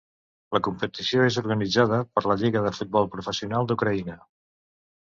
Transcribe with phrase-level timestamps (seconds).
[0.55, 4.23] La competició és organitzada per la Lliga de Futbol Professional d'Ucraïna.